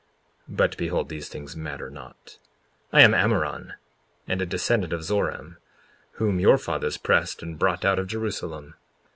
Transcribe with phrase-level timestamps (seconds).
[0.49, 2.25] But behold these things matter not.
[2.25, 2.39] 54:23
[2.93, 3.73] I am Ammoron,
[4.27, 5.57] and a descendant of Zoram,
[6.13, 8.73] whom your fathers pressed and brought out of Jerusalem.